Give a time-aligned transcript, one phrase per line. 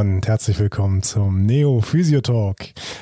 [0.00, 2.56] und herzlich willkommen zum Neo Physio Talk.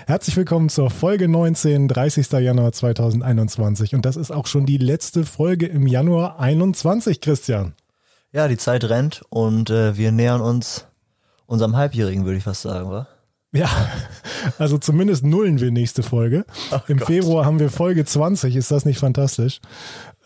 [0.08, 2.32] Herzlich willkommen zur Folge 19, 30.
[2.32, 7.74] Januar 2021 und das ist auch schon die letzte Folge im Januar 21, Christian.
[8.32, 10.87] Ja, die Zeit rennt und äh, wir nähern uns
[11.46, 13.06] unserem Halbjährigen, würde ich fast sagen, wa?
[13.52, 13.70] Ja,
[14.59, 16.46] also zumindest nullen wir nächste Folge.
[16.73, 17.06] Oh Im Gott.
[17.06, 19.60] Februar haben wir Folge 20, ist das nicht fantastisch?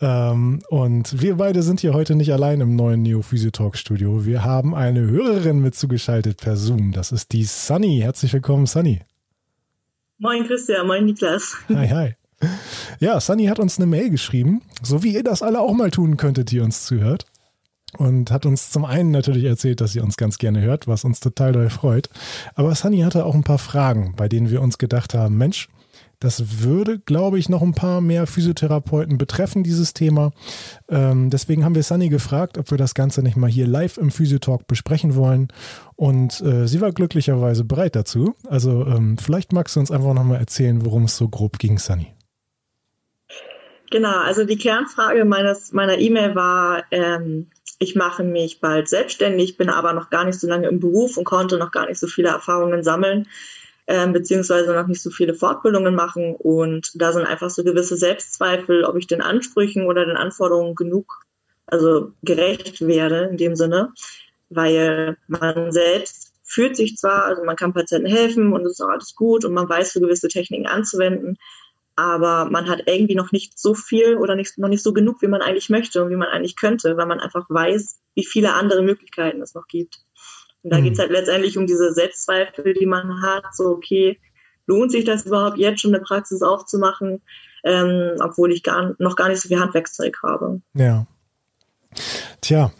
[0.03, 4.25] Ähm, und wir beide sind hier heute nicht allein im neuen Neo Physio Talk Studio.
[4.25, 6.91] Wir haben eine Hörerin mit zugeschaltet per Zoom.
[6.91, 7.99] Das ist die Sunny.
[8.01, 8.99] Herzlich willkommen, Sunny.
[10.17, 11.55] Moin Christian, moin Niklas.
[11.69, 12.15] Hi, hi.
[12.99, 16.17] Ja, Sunny hat uns eine Mail geschrieben, so wie ihr das alle auch mal tun
[16.17, 17.25] könntet, die uns zuhört
[17.97, 21.21] und hat uns zum einen natürlich erzählt, dass sie uns ganz gerne hört, was uns
[21.21, 22.09] total doll freut.
[22.55, 25.69] Aber Sunny hatte auch ein paar Fragen, bei denen wir uns gedacht haben, Mensch,
[26.23, 30.31] das würde, glaube ich, noch ein paar mehr Physiotherapeuten betreffen, dieses Thema.
[30.87, 34.09] Ähm, deswegen haben wir Sunny gefragt, ob wir das Ganze nicht mal hier live im
[34.09, 35.49] Physiotalk besprechen wollen.
[35.97, 38.35] Und äh, sie war glücklicherweise bereit dazu.
[38.47, 42.13] Also ähm, vielleicht magst du uns einfach nochmal erzählen, worum es so grob ging, Sunny.
[43.91, 49.69] Genau, also die Kernfrage meines, meiner E-Mail war, ähm, ich mache mich bald selbstständig, bin
[49.69, 52.29] aber noch gar nicht so lange im Beruf und konnte noch gar nicht so viele
[52.29, 53.27] Erfahrungen sammeln,
[53.85, 56.35] äh, beziehungsweise noch nicht so viele Fortbildungen machen.
[56.35, 61.25] Und da sind einfach so gewisse Selbstzweifel, ob ich den Ansprüchen oder den Anforderungen genug,
[61.65, 63.93] also gerecht werde in dem Sinne,
[64.49, 68.89] weil man selbst fühlt sich zwar, also man kann Patienten helfen und es ist auch
[68.89, 71.37] alles gut und man weiß so gewisse Techniken anzuwenden,
[71.95, 75.27] aber man hat irgendwie noch nicht so viel oder nicht, noch nicht so genug, wie
[75.27, 78.81] man eigentlich möchte und wie man eigentlich könnte, weil man einfach weiß, wie viele andere
[78.83, 79.99] Möglichkeiten es noch gibt.
[80.63, 80.83] Und da mhm.
[80.83, 84.19] geht es halt letztendlich um diese Selbstzweifel, die man hat, so okay,
[84.65, 87.21] lohnt sich das überhaupt jetzt schon eine Praxis aufzumachen,
[87.63, 90.61] ähm, obwohl ich gar, noch gar nicht so viel Handwerkszeug habe.
[90.73, 91.05] Ja.
[92.41, 92.71] Tja,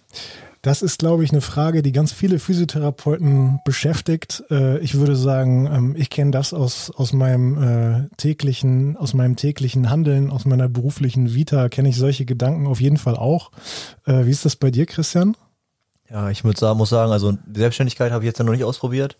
[0.63, 4.45] das ist, glaube ich, eine Frage, die ganz viele Physiotherapeuten beschäftigt.
[4.49, 9.35] Äh, ich würde sagen, ähm, ich kenne das aus, aus meinem äh, täglichen, aus meinem
[9.35, 13.51] täglichen Handeln, aus meiner beruflichen Vita, kenne ich solche Gedanken auf jeden Fall auch.
[14.05, 15.35] Äh, wie ist das bei dir, Christian?
[16.13, 19.17] Ja, ich muss sagen, also die Selbstständigkeit habe ich jetzt noch nicht ausprobiert,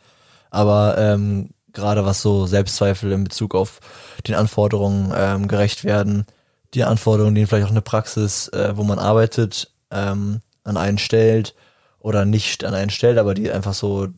[0.51, 3.79] aber ähm, gerade was so Selbstzweifel in Bezug auf
[4.27, 6.27] den Anforderungen ähm, gerecht werden,
[6.75, 11.55] die Anforderungen, die vielleicht auch eine Praxis, äh, wo man arbeitet, ähm, an einen stellt
[11.97, 14.09] oder nicht an einen stellt, aber die einfach so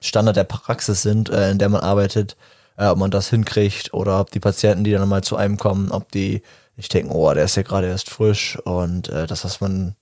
[0.00, 2.36] Standard der Praxis sind, äh, in der man arbeitet,
[2.76, 5.90] äh, ob man das hinkriegt oder ob die Patienten, die dann mal zu einem kommen,
[5.90, 6.42] ob die
[6.76, 9.96] nicht denken, oh, der ist ja gerade erst frisch und äh, das, was man,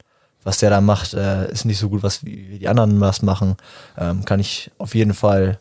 [0.46, 3.56] was der da macht, äh, ist nicht so gut, was wie die anderen was machen,
[3.98, 5.58] ähm, kann ich auf jeden Fall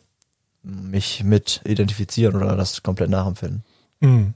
[0.61, 3.63] mich mit identifizieren oder das komplett nachempfinden.
[3.99, 4.35] Mhm.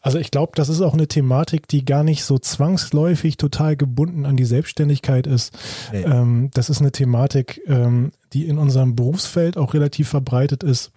[0.00, 4.26] Also ich glaube, das ist auch eine Thematik, die gar nicht so zwangsläufig total gebunden
[4.26, 5.56] an die Selbstständigkeit ist.
[5.92, 6.02] Nee.
[6.02, 10.90] Ähm, das ist eine Thematik, ähm, die in unserem Berufsfeld auch relativ verbreitet ist.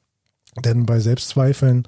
[0.64, 1.88] Denn bei Selbstzweifeln,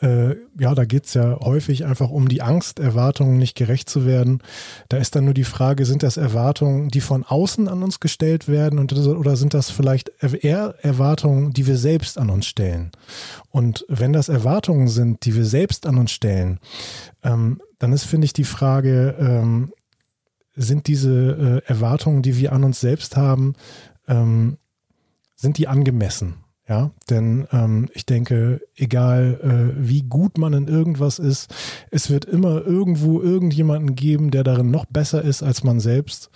[0.00, 4.42] äh, ja, da geht's ja häufig einfach um die Angst, Erwartungen nicht gerecht zu werden.
[4.88, 8.48] Da ist dann nur die Frage, sind das Erwartungen, die von außen an uns gestellt
[8.48, 12.90] werden und, oder sind das vielleicht eher Erwartungen, die wir selbst an uns stellen?
[13.50, 16.58] Und wenn das Erwartungen sind, die wir selbst an uns stellen,
[17.22, 19.72] ähm, dann ist, finde ich, die Frage, ähm,
[20.56, 23.54] sind diese äh, Erwartungen, die wir an uns selbst haben,
[24.08, 24.58] ähm,
[25.36, 26.34] sind die angemessen?
[26.68, 31.52] Ja, denn ähm, ich denke, egal äh, wie gut man in irgendwas ist,
[31.90, 36.30] es wird immer irgendwo irgendjemanden geben, der darin noch besser ist als man selbst.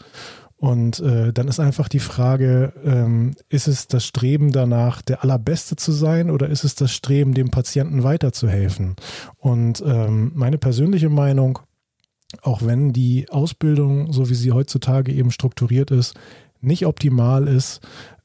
[0.57, 5.77] Und äh, dann ist einfach die Frage, ähm, ist es das Streben danach, der Allerbeste
[5.77, 8.97] zu sein oder ist es das Streben, dem Patienten weiterzuhelfen?
[9.37, 11.59] Und ähm, meine persönliche Meinung,
[12.41, 16.15] auch wenn die Ausbildung, so wie sie heutzutage eben strukturiert ist,
[16.61, 17.81] nicht optimal ist,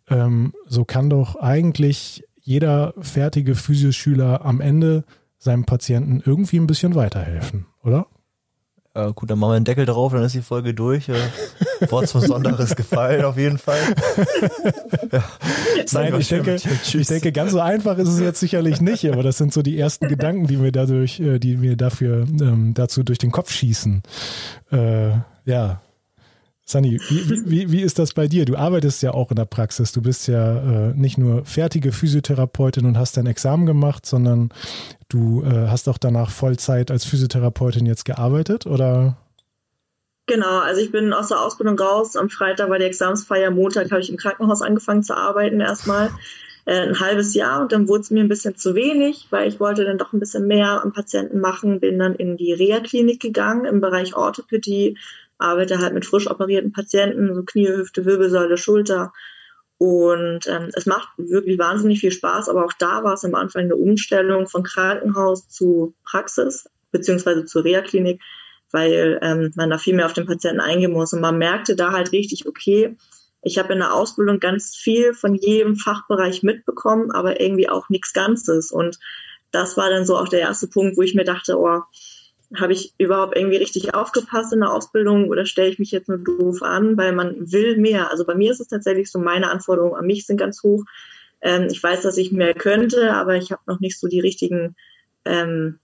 [0.09, 5.03] ähm, so kann doch eigentlich jeder fertige Physioschüler am Ende
[5.37, 8.07] seinem Patienten irgendwie ein bisschen weiterhelfen, oder?
[8.97, 11.07] Äh, gut, dann machen wir einen Deckel drauf, dann ist die Folge durch.
[11.07, 11.19] Äh,
[11.91, 13.79] Wort zum Sonderes gefallen, auf jeden Fall.
[15.11, 15.23] ja.
[15.91, 19.37] Nein, ich denke, ich denke, ganz so einfach ist es jetzt sicherlich nicht, aber das
[19.37, 23.19] sind so die ersten Gedanken, die mir dadurch, äh, die mir dafür ähm, dazu durch
[23.19, 24.01] den Kopf schießen.
[24.71, 25.09] Äh,
[25.45, 25.81] ja,
[26.69, 28.43] Sunny, wie, wie, wie ist das bei dir?
[28.43, 29.93] Du arbeitest ja auch in der Praxis.
[29.93, 34.49] Du bist ja äh, nicht nur fertige Physiotherapeutin und hast dein Examen gemacht, sondern
[35.07, 39.15] du äh, hast auch danach Vollzeit als Physiotherapeutin jetzt gearbeitet, oder?
[40.25, 42.17] Genau, also ich bin aus der Ausbildung raus.
[42.17, 46.09] Am Freitag war die Examensfeier, Montag habe ich im Krankenhaus angefangen zu arbeiten erstmal.
[46.65, 49.61] Äh, ein halbes Jahr und dann wurde es mir ein bisschen zu wenig, weil ich
[49.61, 53.63] wollte dann doch ein bisschen mehr am Patienten machen, bin dann in die Reha-Klinik gegangen
[53.63, 54.97] im Bereich Orthopädie,
[55.37, 59.13] arbeite halt mit frisch operierten Patienten, so Knie, Hüfte, Wirbelsäule, Schulter.
[59.77, 63.65] Und ähm, es macht wirklich wahnsinnig viel Spaß, aber auch da war es am Anfang
[63.65, 68.21] eine Umstellung von Krankenhaus zu Praxis beziehungsweise zur Reha-Klinik,
[68.71, 71.13] weil ähm, man da viel mehr auf den Patienten eingehen muss.
[71.13, 72.97] Und man merkte da halt richtig, okay,
[73.43, 78.13] ich habe in der Ausbildung ganz viel von jedem Fachbereich mitbekommen, aber irgendwie auch nichts
[78.13, 78.71] Ganzes.
[78.71, 78.97] Und
[79.51, 81.81] das war dann so auch der erste Punkt, wo ich mir dachte, oh,
[82.55, 86.17] habe ich überhaupt irgendwie richtig aufgepasst in der Ausbildung oder stelle ich mich jetzt nur
[86.17, 88.09] doof an, weil man will mehr.
[88.09, 90.83] Also bei mir ist es tatsächlich so, meine Anforderungen an mich sind ganz hoch.
[91.41, 94.75] Ähm, ich weiß, dass ich mehr könnte, aber ich habe noch nicht so die richtigen
[95.25, 95.79] ähm,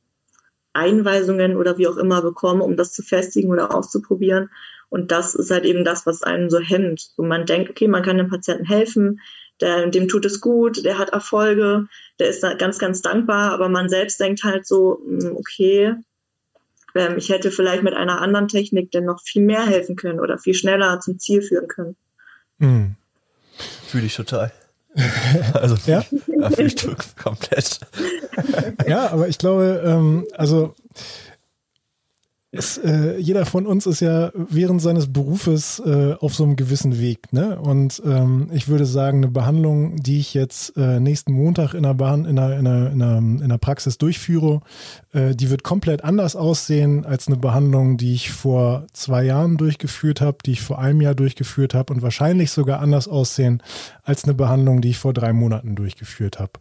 [0.71, 4.49] Einweisungen oder wie auch immer bekommen, um das zu festigen oder auszuprobieren.
[4.89, 7.11] Und das ist halt eben das, was einen so hemmt.
[7.17, 9.19] Wo man denkt, okay, man kann dem Patienten helfen,
[9.59, 11.87] der, dem tut es gut, der hat Erfolge,
[12.19, 15.95] der ist ganz, ganz dankbar, aber man selbst denkt halt so, hm, okay,
[16.95, 20.37] ähm, ich hätte vielleicht mit einer anderen Technik denn noch viel mehr helfen können oder
[20.37, 21.95] viel schneller zum Ziel führen können.
[22.57, 22.95] Mhm.
[23.87, 24.51] Fühle ich total.
[25.53, 26.03] also ja,
[26.39, 27.79] ja fühle ich komplett.
[28.87, 30.75] ja, aber ich glaube, ähm, also
[32.55, 36.99] es, äh, jeder von uns ist ja während seines Berufes äh, auf so einem gewissen
[36.99, 37.33] Weg.
[37.33, 37.59] Ne?
[37.59, 41.95] Und ähm, ich würde sagen, eine Behandlung, die ich jetzt äh, nächsten Montag in der,
[41.95, 44.61] Bahn, in der, in der, in der, in der Praxis durchführe,
[45.13, 50.21] äh, die wird komplett anders aussehen als eine Behandlung, die ich vor zwei Jahren durchgeführt
[50.21, 53.63] habe, die ich vor einem Jahr durchgeführt habe und wahrscheinlich sogar anders aussehen
[54.03, 56.51] als eine Behandlung, die ich vor drei Monaten durchgeführt habe.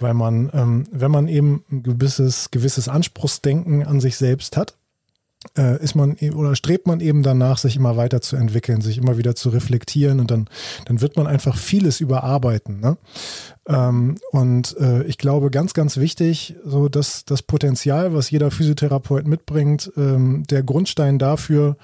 [0.00, 4.76] Weil man, ähm, wenn man eben ein gewisses, gewisses Anspruchsdenken an sich selbst hat,
[5.56, 9.34] äh, ist man e-, oder strebt man eben danach, sich immer weiterzuentwickeln, sich immer wieder
[9.34, 10.48] zu reflektieren und dann,
[10.86, 12.80] dann wird man einfach vieles überarbeiten.
[12.80, 12.96] Ne?
[13.68, 19.26] Ähm, und äh, ich glaube, ganz, ganz wichtig, so dass das Potenzial, was jeder Physiotherapeut
[19.26, 21.76] mitbringt, ähm, der Grundstein dafür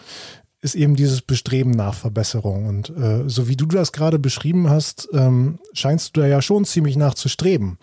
[0.62, 2.66] ist eben dieses Bestreben nach Verbesserung.
[2.66, 6.64] Und äh, so wie du das gerade beschrieben hast, ähm, scheinst du da ja schon
[6.64, 7.78] ziemlich nachzustreben.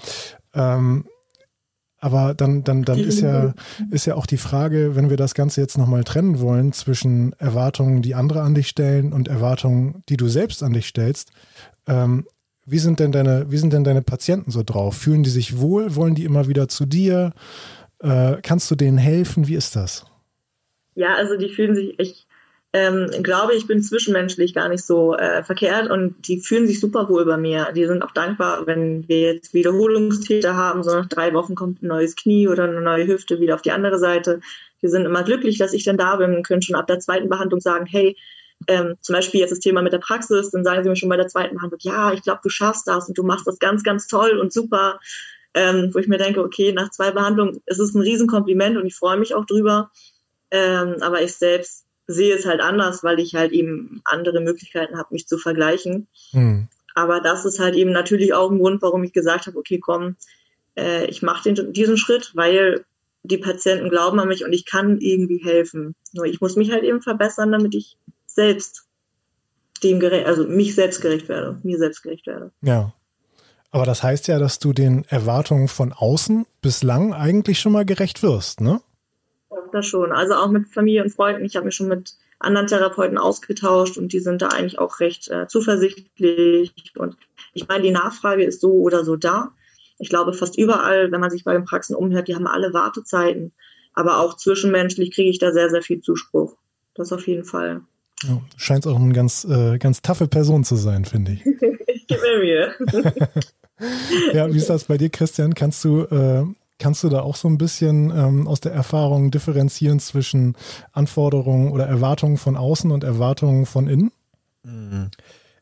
[0.53, 1.05] Ähm,
[1.99, 3.53] aber dann, dann, dann ist ja,
[3.91, 8.01] ist ja auch die Frage, wenn wir das Ganze jetzt nochmal trennen wollen zwischen Erwartungen,
[8.01, 11.31] die andere an dich stellen und Erwartungen, die du selbst an dich stellst.
[11.87, 12.25] Ähm,
[12.65, 14.95] wie sind denn deine, wie sind denn deine Patienten so drauf?
[14.95, 15.95] Fühlen die sich wohl?
[15.95, 17.33] Wollen die immer wieder zu dir?
[17.99, 19.47] Äh, kannst du denen helfen?
[19.47, 20.05] Wie ist das?
[20.95, 22.28] Ja, also die fühlen sich echt
[22.71, 27.09] ähm, glaube ich, bin zwischenmenschlich gar nicht so äh, verkehrt und die fühlen sich super
[27.09, 27.71] wohl bei mir.
[27.75, 31.87] Die sind auch dankbar, wenn wir jetzt Wiederholungstäter haben, so nach drei Wochen kommt ein
[31.87, 34.39] neues Knie oder eine neue Hüfte wieder auf die andere Seite.
[34.83, 37.59] Die sind immer glücklich, dass ich dann da bin, können schon ab der zweiten Behandlung
[37.59, 38.15] sagen, hey,
[38.67, 41.17] ähm, zum Beispiel jetzt das Thema mit der Praxis, dann sagen sie mir schon bei
[41.17, 44.07] der zweiten Behandlung, ja, ich glaube, du schaffst das und du machst das ganz, ganz
[44.07, 44.99] toll und super.
[45.55, 48.95] Ähm, wo ich mir denke, okay, nach zwei Behandlungen ist es ein Riesenkompliment und ich
[48.95, 49.89] freue mich auch drüber.
[50.51, 55.09] Ähm, aber ich selbst sehe es halt anders, weil ich halt eben andere Möglichkeiten habe,
[55.11, 56.07] mich zu vergleichen.
[56.33, 56.67] Mhm.
[56.95, 60.15] Aber das ist halt eben natürlich auch ein Grund, warum ich gesagt habe, okay, komm,
[60.75, 62.83] äh, ich mache diesen Schritt, weil
[63.21, 65.93] die Patienten glauben an mich und ich kann irgendwie helfen.
[66.13, 67.95] Nur ich muss mich halt eben verbessern, damit ich
[68.25, 68.87] selbst
[69.83, 72.51] dem gerecht, also mich selbst gerecht werde, mir selbst gerecht werde.
[72.61, 72.93] Ja.
[73.69, 78.23] Aber das heißt ja, dass du den Erwartungen von außen bislang eigentlich schon mal gerecht
[78.23, 78.81] wirst, ne?
[79.71, 80.11] Das schon.
[80.11, 81.45] Also auch mit Familie und Freunden.
[81.45, 85.29] Ich habe mich schon mit anderen Therapeuten ausgetauscht und die sind da eigentlich auch recht
[85.29, 86.73] äh, zuversichtlich.
[86.97, 87.17] Und
[87.53, 89.51] ich meine, die Nachfrage ist so oder so da.
[89.97, 93.51] Ich glaube, fast überall, wenn man sich bei den Praxen umhört, die haben alle Wartezeiten.
[93.93, 96.55] Aber auch zwischenmenschlich kriege ich da sehr, sehr viel Zuspruch.
[96.95, 97.81] Das auf jeden Fall.
[98.23, 101.45] Ja, scheint auch eine ganz, äh, ganz taffe Person zu sein, finde ich.
[101.87, 102.73] ich gebe mir.
[104.33, 105.53] ja, wie ist das bei dir, Christian?
[105.53, 106.45] Kannst du äh,
[106.79, 110.55] Kannst du da auch so ein bisschen ähm, aus der Erfahrung differenzieren zwischen
[110.93, 114.11] Anforderungen oder Erwartungen von außen und Erwartungen von innen?
[114.63, 115.11] Mhm.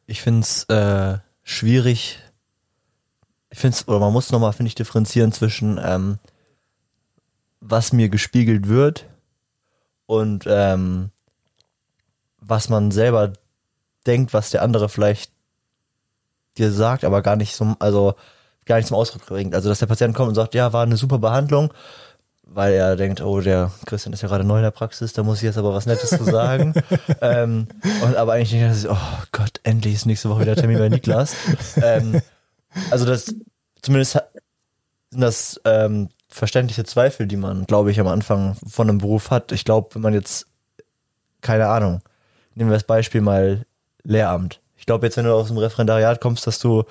[0.06, 2.20] Ich finde es äh, schwierig.
[3.50, 6.20] Ich finde es, oder man muss nochmal, finde ich, differenzieren zwischen ähm,
[7.60, 9.06] was mir gespiegelt wird
[10.06, 11.10] und ähm,
[12.40, 13.34] was man selber
[14.06, 15.32] denkt, was der andere vielleicht
[16.58, 18.16] dir sagt, aber gar nicht so, also
[18.68, 19.56] gar nicht zum Ausdruck bringt.
[19.56, 21.74] Also, dass der Patient kommt und sagt, ja, war eine super Behandlung,
[22.44, 25.38] weil er denkt, oh, der Christian ist ja gerade neu in der Praxis, da muss
[25.38, 26.74] ich jetzt aber was Nettes zu sagen.
[27.22, 27.68] ähm,
[28.04, 28.98] und aber eigentlich denke ich, oh
[29.32, 31.36] Gott, endlich ist nächste Woche wieder Termin bei Niklas.
[31.82, 32.22] ähm,
[32.92, 33.34] also das,
[33.82, 34.20] zumindest
[35.12, 39.52] sind das ähm, verständliche Zweifel, die man, glaube ich, am Anfang von einem Beruf hat.
[39.52, 40.48] Ich glaube, wenn man jetzt,
[41.42, 42.02] keine Ahnung,
[42.56, 43.66] nehmen wir das Beispiel mal
[44.04, 44.62] Lehramt.
[44.76, 46.84] Ich glaube jetzt, wenn du aus dem Referendariat kommst, dass du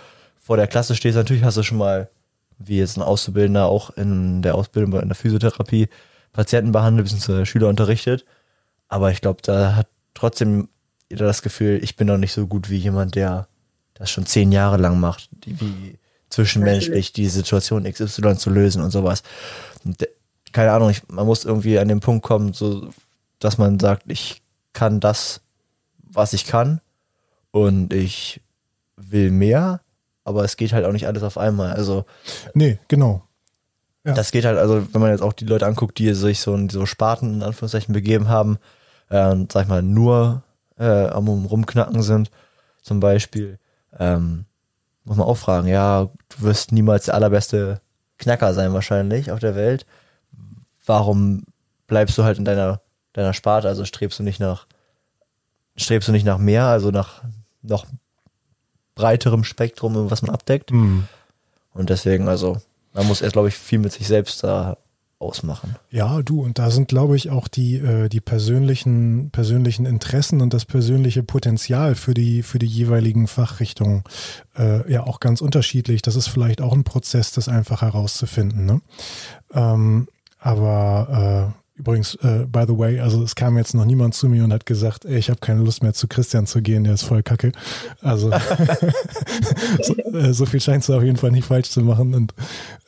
[0.47, 2.09] vor der Klasse stehst, natürlich hast du schon mal,
[2.59, 5.89] wie jetzt ein Auszubildender auch in der Ausbildung in der Physiotherapie,
[6.33, 7.45] Patienten behandelt, bzw.
[7.45, 8.25] Schüler unterrichtet.
[8.87, 10.69] Aber ich glaube, da hat trotzdem
[11.11, 13.49] jeder das Gefühl, ich bin noch nicht so gut wie jemand, der
[13.95, 15.99] das schon zehn Jahre lang macht, wie
[16.31, 19.25] zwischenmenschlich die Situation XY zu lösen und sowas.
[19.85, 20.09] Und,
[20.53, 22.89] keine Ahnung, ich, man muss irgendwie an den Punkt kommen, so,
[23.41, 25.41] dass man sagt, ich kann das,
[25.99, 26.81] was ich kann
[27.51, 28.41] und ich
[28.97, 29.81] will mehr,
[30.27, 31.73] aber es geht halt auch nicht alles auf einmal.
[31.73, 32.05] Also
[32.53, 33.23] nee, genau.
[34.05, 34.13] Ja.
[34.13, 36.69] Das geht halt, also wenn man jetzt auch die Leute anguckt, die sich so in
[36.69, 38.59] so Sparten in Anführungszeichen begeben haben,
[39.09, 40.43] äh, und sag ich mal, nur
[40.79, 42.31] äh, am Rumknacken sind,
[42.83, 43.59] zum Beispiel,
[43.99, 44.47] ähm,
[45.05, 47.81] muss man auch fragen, ja, du wirst niemals der allerbeste
[48.19, 49.87] Knacker sein wahrscheinlich auf der Welt.
[50.85, 51.45] Warum
[51.87, 52.81] bleibst du halt in deiner,
[53.13, 53.69] deiner Sparte?
[53.69, 54.67] Also strebst du nicht nach,
[55.77, 57.23] strebst du nicht nach mehr, also nach
[57.63, 57.87] noch
[58.97, 60.73] breiterem Spektrum, was man abdeckt?
[60.73, 61.07] Mhm.
[61.73, 62.57] Und deswegen, also
[62.93, 64.79] man muss erst, glaube ich, viel mit sich selbst da
[65.19, 65.77] ausmachen.
[65.91, 70.53] Ja, du, und da sind, glaube ich, auch die, äh, die persönlichen, persönlichen Interessen und
[70.53, 74.05] das persönliche Potenzial für die, für die jeweiligen Fachrichtungen
[74.59, 76.03] äh, ja auch ganz unterschiedlich.
[76.03, 78.67] Das ist vielleicht auch ein Prozess, das einfach herauszufinden.
[78.67, 78.81] Ne?
[79.53, 84.29] Ähm, aber äh, Übrigens, äh, by the way, also es kam jetzt noch niemand zu
[84.29, 86.95] mir und hat gesagt, ey, ich habe keine Lust mehr zu Christian zu gehen, der
[86.95, 87.53] ist voll kacke.
[88.01, 88.31] Also
[89.83, 92.35] so, äh, so, viel scheinst du auf jeden Fall nicht falsch zu machen und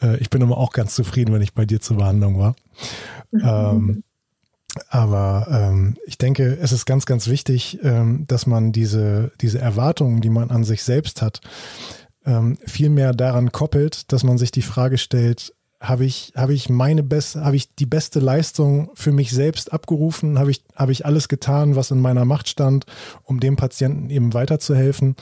[0.01, 2.57] äh, ich bin immer auch ganz zufrieden, wenn ich bei dir zur Behandlung war.
[3.33, 4.05] Ähm,
[4.89, 10.21] aber ähm, ich denke, es ist ganz, ganz wichtig, ähm, dass man diese, diese Erwartungen,
[10.21, 11.41] die man an sich selbst hat,
[12.25, 16.69] ähm, viel mehr daran koppelt, dass man sich die Frage stellt, habe ich, habe ich
[16.69, 21.07] meine beste, habe ich die beste Leistung für mich selbst abgerufen, habe ich, habe ich
[21.07, 22.85] alles getan, was in meiner Macht stand,
[23.23, 25.15] um dem Patienten eben weiterzuhelfen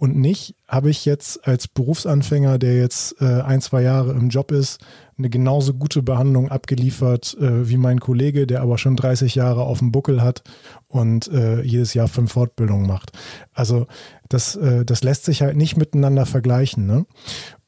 [0.00, 4.50] und nicht habe ich jetzt als Berufsanfänger, der jetzt äh, ein, zwei Jahre im Job
[4.50, 4.80] ist,
[5.18, 9.80] eine genauso gute Behandlung abgeliefert äh, wie mein Kollege, der aber schon 30 Jahre auf
[9.80, 10.42] dem Buckel hat
[10.88, 13.12] und äh, jedes Jahr fünf Fortbildungen macht.
[13.52, 13.86] Also
[14.30, 16.86] das, äh, das lässt sich halt nicht miteinander vergleichen.
[16.86, 17.04] Ne?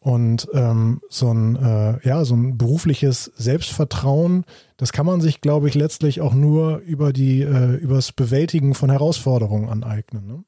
[0.01, 4.47] Und ähm, so ein äh, ja so ein berufliches Selbstvertrauen,
[4.79, 8.89] das kann man sich, glaube ich, letztlich auch nur über die äh, übers Bewältigen von
[8.89, 10.27] Herausforderungen aneignen.
[10.27, 10.45] Ne?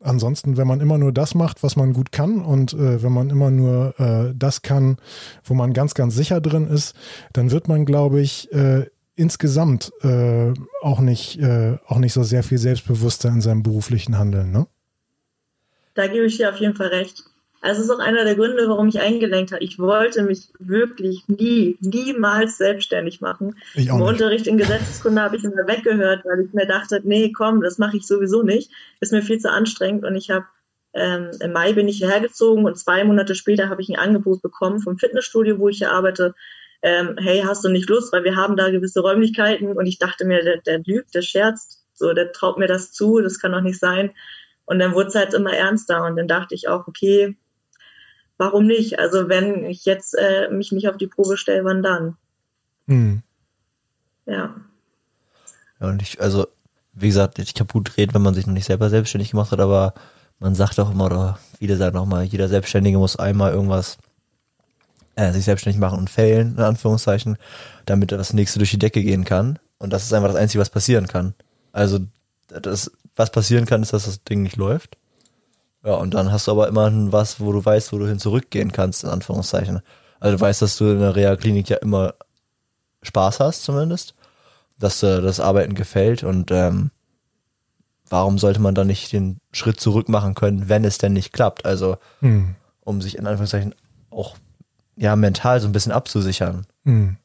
[0.00, 3.30] Ansonsten, wenn man immer nur das macht, was man gut kann und äh, wenn man
[3.30, 4.96] immer nur äh, das kann,
[5.42, 6.94] wo man ganz, ganz sicher drin ist,
[7.32, 8.86] dann wird man, glaube ich, äh,
[9.16, 14.52] insgesamt äh, auch nicht äh, auch nicht so sehr viel selbstbewusster in seinem beruflichen Handeln.
[14.52, 14.68] Ne?
[15.94, 17.24] Da gebe ich dir auf jeden Fall recht.
[17.60, 19.64] Also es ist auch einer der Gründe, warum ich eingelenkt habe.
[19.64, 23.56] Ich wollte mich wirklich nie, niemals selbstständig machen.
[23.74, 24.06] Ich Im nicht.
[24.06, 27.96] Unterricht in Gesetzeskunde habe ich immer weggehört, weil ich mir dachte, nee, komm, das mache
[27.96, 28.70] ich sowieso nicht.
[29.00, 30.04] Ist mir viel zu anstrengend.
[30.04, 30.46] Und ich habe
[30.94, 34.40] ähm, im Mai bin ich hierher gezogen und zwei Monate später habe ich ein Angebot
[34.42, 36.34] bekommen vom Fitnessstudio, wo ich hier arbeite.
[36.82, 40.24] Ähm, hey, hast du nicht Lust, weil wir haben da gewisse Räumlichkeiten und ich dachte
[40.24, 43.60] mir, der, der lügt, der scherzt, so, der traut mir das zu, das kann doch
[43.60, 44.12] nicht sein.
[44.64, 47.36] Und dann wurde es halt immer ernster und dann dachte ich auch, okay,
[48.38, 48.98] warum nicht?
[48.98, 52.16] Also wenn ich jetzt äh, mich nicht auf die Probe stelle, wann dann?
[52.86, 53.22] Hm.
[54.26, 54.54] Ja.
[55.80, 56.48] Ja, und ich, also,
[56.92, 59.60] wie gesagt, ich kann gut reden, wenn man sich noch nicht selber selbstständig gemacht hat,
[59.60, 59.94] aber
[60.38, 63.98] man sagt auch immer, oder viele sagen auch mal, jeder Selbstständige muss einmal irgendwas
[65.16, 67.38] äh, sich selbstständig machen und failen, in Anführungszeichen,
[67.86, 69.58] damit das nächste durch die Decke gehen kann.
[69.78, 71.34] Und das ist einfach das Einzige, was passieren kann.
[71.72, 72.00] Also,
[72.48, 74.96] das, was passieren kann, ist, dass das Ding nicht läuft.
[75.88, 78.72] Ja, und dann hast du aber immerhin was, wo du weißt, wo du hin zurückgehen
[78.72, 79.80] kannst, in Anführungszeichen.
[80.20, 82.12] Also du weißt, dass du in der Reha-Klinik ja immer
[83.00, 84.14] Spaß hast, zumindest.
[84.78, 86.90] Dass dir das Arbeiten gefällt und ähm,
[88.10, 91.64] warum sollte man dann nicht den Schritt zurück machen können, wenn es denn nicht klappt?
[91.64, 92.54] Also, hm.
[92.82, 93.74] um sich in Anführungszeichen
[94.10, 94.36] auch
[94.94, 96.66] ja mental so ein bisschen abzusichern.
[96.84, 97.16] Hm.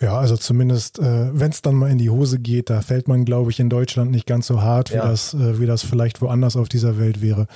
[0.00, 3.24] Ja, also zumindest, äh, wenn es dann mal in die Hose geht, da fällt man,
[3.24, 5.06] glaube ich, in Deutschland nicht ganz so hart, wie, ja.
[5.06, 7.46] das, äh, wie das vielleicht woanders auf dieser Welt wäre.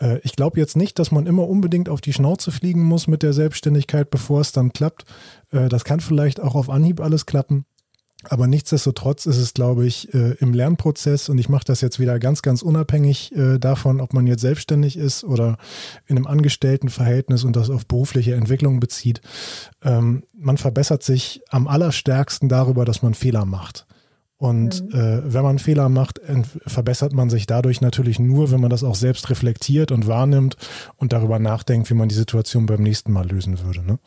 [0.00, 3.22] Äh, ich glaube jetzt nicht, dass man immer unbedingt auf die Schnauze fliegen muss mit
[3.22, 5.04] der Selbstständigkeit, bevor es dann klappt.
[5.50, 7.64] Äh, das kann vielleicht auch auf Anhieb alles klappen.
[8.24, 12.18] Aber nichtsdestotrotz ist es, glaube ich, äh, im Lernprozess, und ich mache das jetzt wieder
[12.18, 15.56] ganz, ganz unabhängig äh, davon, ob man jetzt selbstständig ist oder
[16.06, 19.20] in einem Angestelltenverhältnis und das auf berufliche Entwicklung bezieht.
[19.84, 23.86] Ähm, man verbessert sich am allerstärksten darüber, dass man Fehler macht.
[24.38, 24.94] Und mhm.
[24.94, 26.20] äh, wenn man Fehler macht,
[26.64, 30.56] verbessert man sich dadurch natürlich nur, wenn man das auch selbst reflektiert und wahrnimmt
[30.96, 33.84] und darüber nachdenkt, wie man die Situation beim nächsten Mal lösen würde.
[33.84, 33.98] Ne?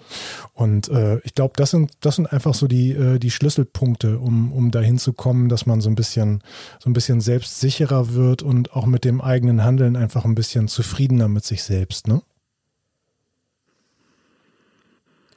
[0.53, 4.53] Und äh, ich glaube, das sind, das sind einfach so die, äh, die Schlüsselpunkte, um,
[4.53, 6.41] um dahin zu kommen, dass man so ein bisschen,
[6.79, 11.27] so ein bisschen selbstsicherer wird und auch mit dem eigenen Handeln einfach ein bisschen zufriedener
[11.27, 12.07] mit sich selbst.
[12.07, 12.21] Ne?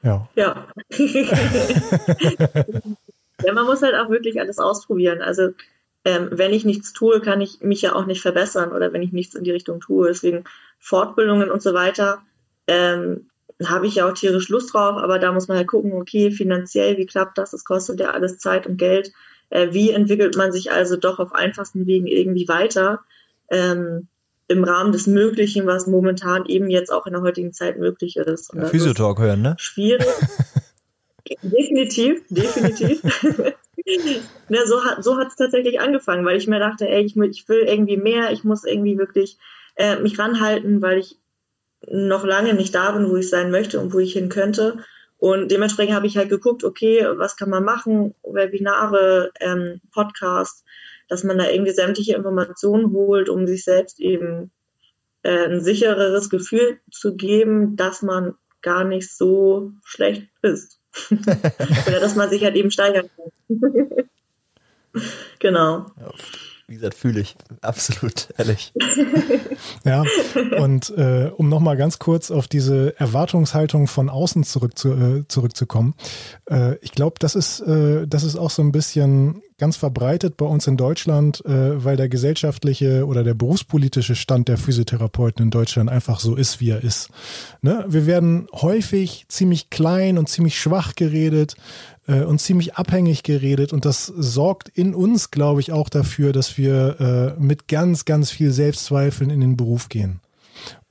[0.04, 0.28] Ja.
[0.36, 0.68] Ja.
[3.42, 5.22] Ja, man muss halt auch wirklich alles ausprobieren.
[5.22, 5.50] Also
[6.04, 9.12] ähm, wenn ich nichts tue, kann ich mich ja auch nicht verbessern oder wenn ich
[9.12, 10.08] nichts in die Richtung tue.
[10.08, 10.44] Deswegen
[10.78, 12.22] Fortbildungen und so weiter.
[12.66, 13.28] Ähm,
[13.64, 16.96] habe ich ja auch tierisch Lust drauf, aber da muss man halt gucken, okay, finanziell,
[16.96, 17.52] wie klappt das?
[17.52, 19.12] Das kostet ja alles Zeit und Geld.
[19.50, 23.00] Äh, wie entwickelt man sich also doch auf einfachsten Wegen irgendwie weiter?
[23.50, 24.08] Ähm,
[24.48, 28.52] im Rahmen des Möglichen, was momentan eben jetzt auch in der heutigen Zeit möglich ist.
[28.52, 29.54] Ja, Physiotalk hören, ne?
[29.58, 30.06] Schwierig.
[31.43, 33.02] definitiv, definitiv.
[34.49, 37.64] ne, so hat so es tatsächlich angefangen, weil ich mir dachte, ey, ich, ich will
[37.66, 39.38] irgendwie mehr, ich muss irgendwie wirklich
[39.76, 41.19] äh, mich ranhalten, weil ich
[41.87, 44.78] noch lange nicht da bin, wo ich sein möchte und wo ich hin könnte.
[45.19, 48.14] Und dementsprechend habe ich halt geguckt, okay, was kann man machen?
[48.23, 50.64] Webinare, ähm, Podcasts,
[51.09, 54.50] dass man da irgendwie sämtliche Informationen holt, um sich selbst eben
[55.23, 60.81] äh, ein sichereres Gefühl zu geben, dass man gar nicht so schlecht ist.
[61.86, 63.86] Oder dass man sich halt eben steigern kann.
[65.38, 65.86] genau.
[66.00, 66.12] Ja
[66.66, 67.36] wie gesagt, fühle ich.
[67.60, 68.72] Absolut, ehrlich.
[69.84, 70.02] ja,
[70.58, 75.94] und äh, um nochmal ganz kurz auf diese Erwartungshaltung von außen zurück zu, äh, zurückzukommen.
[76.48, 80.46] Äh, ich glaube, das ist, äh, das ist auch so ein bisschen ganz verbreitet bei
[80.46, 85.90] uns in Deutschland, äh, weil der gesellschaftliche oder der berufspolitische Stand der Physiotherapeuten in Deutschland
[85.90, 87.11] einfach so ist, wie er ist.
[87.62, 87.84] Ne?
[87.88, 91.56] Wir werden häufig ziemlich klein und ziemlich schwach geredet
[92.08, 96.58] äh, und ziemlich abhängig geredet und das sorgt in uns, glaube ich, auch dafür, dass
[96.58, 100.20] wir äh, mit ganz, ganz viel Selbstzweifeln in den Beruf gehen.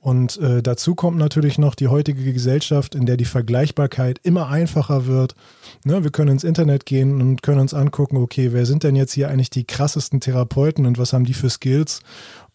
[0.04, 5.06] Und äh, dazu kommt natürlich noch die heutige Gesellschaft, in der die Vergleichbarkeit immer einfacher
[5.06, 5.34] wird.
[5.82, 9.14] Ne, wir können ins Internet gehen und können uns angucken, okay, wer sind denn jetzt
[9.14, 12.02] hier eigentlich die krassesten Therapeuten und was haben die für Skills?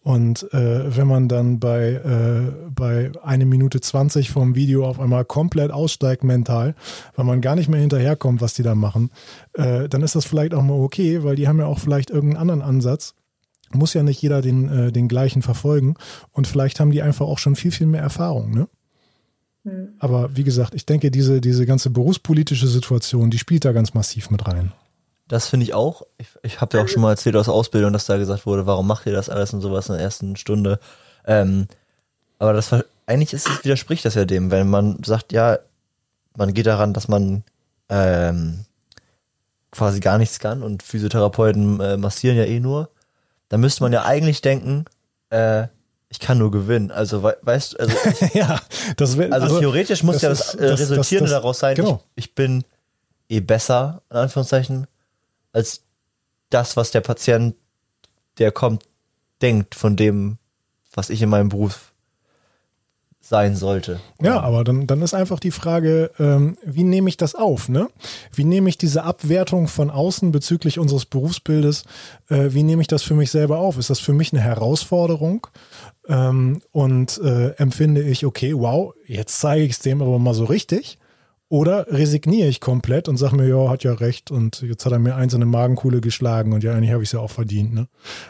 [0.04, 5.24] Und äh, wenn man dann bei, äh, bei eine Minute 20 vom Video auf einmal
[5.24, 6.76] komplett aussteigt mental,
[7.16, 9.10] weil man gar nicht mehr hinterherkommt, was die da machen,
[9.54, 12.42] äh, dann ist das vielleicht auch mal okay, weil die haben ja auch vielleicht irgendeinen
[12.42, 13.16] anderen Ansatz.
[13.72, 15.94] Muss ja nicht jeder den, äh, den gleichen verfolgen.
[16.32, 18.68] Und vielleicht haben die einfach auch schon viel, viel mehr Erfahrung, ne?
[19.64, 19.94] Hm.
[19.98, 24.30] Aber wie gesagt, ich denke, diese, diese ganze berufspolitische Situation, die spielt da ganz massiv
[24.30, 24.72] mit rein.
[25.28, 26.02] Das finde ich auch.
[26.18, 28.86] Ich, ich habe ja auch schon mal erzählt aus Ausbildung, dass da gesagt wurde, warum
[28.86, 30.80] macht ihr das alles und sowas in der ersten Stunde.
[31.24, 31.68] Ähm,
[32.38, 32.74] aber das
[33.06, 35.58] eigentlich ist es, widerspricht das ja dem, wenn man sagt, ja,
[36.36, 37.44] man geht daran, dass man
[37.88, 38.64] ähm,
[39.70, 42.88] quasi gar nichts kann und Physiotherapeuten äh, massieren ja eh nur,
[43.50, 44.86] dann müsste man ja eigentlich denken,
[45.28, 45.66] äh,
[46.08, 46.90] ich kann nur gewinnen.
[46.90, 47.96] Also we weißt du, also,
[48.38, 48.60] ja,
[48.96, 51.74] das wär, also, also theoretisch muss das ja das, äh, das Resultierende das, daraus sein,
[51.74, 52.02] genau.
[52.14, 52.64] ich, ich, bin
[53.28, 54.86] eh besser, in Anführungszeichen,
[55.52, 55.82] als
[56.48, 57.54] das, was der Patient,
[58.38, 58.84] der kommt,
[59.42, 60.38] denkt von dem,
[60.92, 61.89] was ich in meinem Beruf
[63.30, 64.00] sein sollte.
[64.20, 67.68] Ja, aber dann, dann ist einfach die Frage, ähm, wie nehme ich das auf?
[67.68, 67.88] Ne?
[68.34, 71.84] Wie nehme ich diese Abwertung von außen bezüglich unseres Berufsbildes,
[72.28, 73.78] äh, wie nehme ich das für mich selber auf?
[73.78, 75.46] Ist das für mich eine Herausforderung?
[76.10, 80.44] ähm, und äh, empfinde ich, okay, wow, jetzt zeige ich es dem aber mal so
[80.44, 80.98] richtig.
[81.48, 85.00] Oder resigniere ich komplett und sage mir, ja, hat ja recht und jetzt hat er
[85.00, 87.74] mir eins in eine Magenkuhle geschlagen und ja, eigentlich habe ich es ja auch verdient.
[87.74, 87.88] Ne?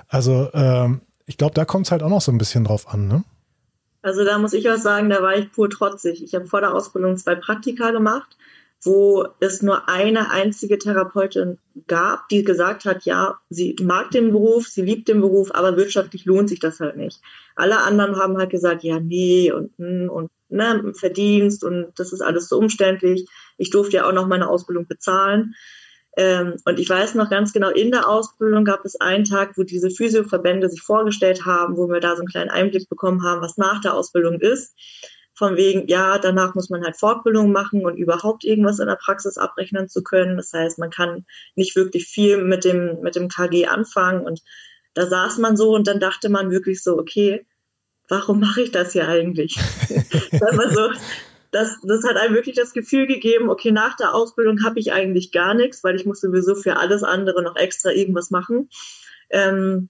[0.09, 3.09] Also ähm, ich glaube, da kommt es halt auch noch so ein bisschen drauf an.
[3.09, 3.25] Ne?
[4.03, 6.23] Also da muss ich auch sagen, da war ich pur trotzig.
[6.23, 8.37] Ich habe vor der Ausbildung zwei Praktika gemacht
[8.83, 14.69] wo es nur eine einzige Therapeutin gab, die gesagt hat, ja, sie mag den Beruf,
[14.69, 17.21] sie liebt den Beruf, aber wirtschaftlich lohnt sich das halt nicht.
[17.57, 22.23] Alle anderen haben halt gesagt, ja, nee und hm, und ne, Verdienst und das ist
[22.23, 23.29] alles so umständlich.
[23.59, 25.55] Ich durfte ja auch noch meine Ausbildung bezahlen.
[26.17, 29.63] Ähm, und ich weiß noch ganz genau, in der Ausbildung gab es einen Tag, wo
[29.63, 33.57] diese Physioverbände sich vorgestellt haben, wo wir da so einen kleinen Einblick bekommen haben, was
[33.57, 34.75] nach der Ausbildung ist
[35.41, 39.39] von wegen, ja, danach muss man halt Fortbildung machen und überhaupt irgendwas in der Praxis
[39.39, 40.37] abrechnen zu können.
[40.37, 44.27] Das heißt, man kann nicht wirklich viel mit dem, mit dem KG anfangen.
[44.27, 44.43] Und
[44.93, 47.47] da saß man so und dann dachte man wirklich so, okay,
[48.07, 49.55] warum mache ich das hier eigentlich?
[50.75, 50.91] so,
[51.51, 55.33] das, das hat einem wirklich das Gefühl gegeben, okay, nach der Ausbildung habe ich eigentlich
[55.33, 58.69] gar nichts, weil ich muss sowieso für alles andere noch extra irgendwas machen.
[59.31, 59.89] Ähm,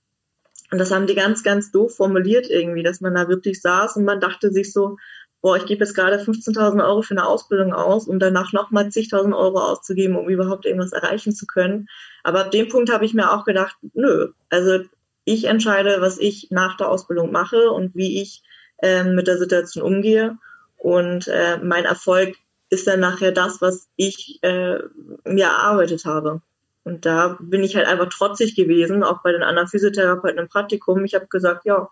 [0.71, 4.05] und das haben die ganz, ganz doof formuliert irgendwie, dass man da wirklich saß und
[4.05, 4.97] man dachte sich so,
[5.43, 9.35] boah, ich gebe jetzt gerade 15.000 Euro für eine Ausbildung aus, um danach nochmal zigtausend
[9.35, 11.89] Euro auszugeben, um überhaupt irgendwas erreichen zu können.
[12.23, 14.81] Aber ab dem Punkt habe ich mir auch gedacht, nö, also
[15.25, 18.43] ich entscheide, was ich nach der Ausbildung mache und wie ich
[18.83, 20.39] äh, mit der Situation umgehe.
[20.81, 22.35] Und äh, mein Erfolg
[22.71, 24.79] ist dann nachher das, was ich äh,
[25.25, 26.41] mir erarbeitet habe.
[26.85, 31.05] Und da bin ich halt einfach trotzig gewesen, auch bei den anderen Physiotherapeuten im Praktikum.
[31.05, 31.91] Ich habe gesagt, ja,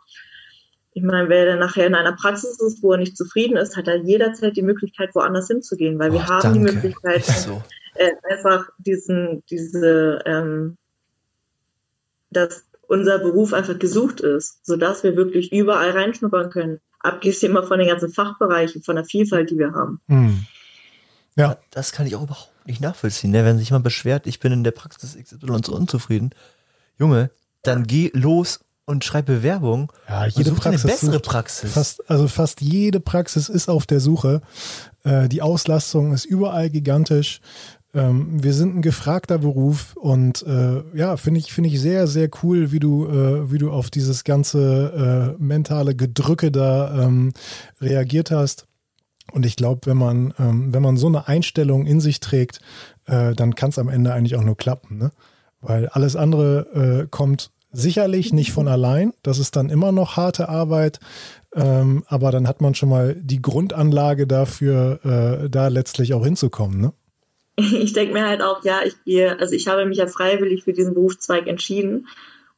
[0.94, 3.88] ich meine, wer dann nachher in einer Praxis ist, wo er nicht zufrieden ist, hat
[3.88, 6.58] er jederzeit die Möglichkeit, woanders hinzugehen, weil wir oh, haben danke.
[6.58, 7.62] die Möglichkeit, so.
[7.94, 10.78] äh, einfach diesen, diese, ähm,
[12.30, 16.80] dass unser Beruf einfach gesucht ist, sodass wir wirklich überall reinschnuppern können.
[17.00, 20.00] Abgesehen mal von den ganzen Fachbereichen, von der Vielfalt, die wir haben.
[20.08, 20.46] Hm.
[21.36, 21.56] Ja.
[21.70, 23.30] Das kann ich auch überhaupt nicht nachvollziehen.
[23.30, 23.44] Ne?
[23.44, 26.30] Wenn sich jemand beschwert, ich bin in der Praxis XY so unzufrieden.
[26.98, 27.30] Junge,
[27.62, 29.92] dann geh los und schreib Bewerbung.
[30.08, 31.72] Ja, jede Praxis eine bessere Praxis.
[31.72, 34.40] Fast, also fast jede Praxis ist auf der Suche.
[35.04, 37.40] Äh, die Auslastung ist überall gigantisch.
[37.94, 42.28] Ähm, wir sind ein gefragter Beruf und äh, ja, finde ich, finde ich sehr, sehr
[42.42, 47.32] cool, wie du, äh, wie du auf dieses ganze äh, mentale Gedrücke da ähm,
[47.80, 48.66] reagiert hast.
[49.32, 52.60] Und ich glaube, wenn man, ähm, wenn man so eine Einstellung in sich trägt,
[53.06, 55.10] äh, dann kann es am Ende eigentlich auch nur klappen, ne?
[55.60, 59.12] Weil alles andere äh, kommt sicherlich nicht von allein.
[59.22, 61.00] Das ist dann immer noch harte Arbeit.
[61.54, 66.80] Ähm, aber dann hat man schon mal die Grundanlage dafür, äh, da letztlich auch hinzukommen,
[66.80, 66.92] ne?
[67.82, 70.72] Ich denke mir halt auch, ja, ich gehe, also ich habe mich ja freiwillig für
[70.72, 72.06] diesen Berufszweig entschieden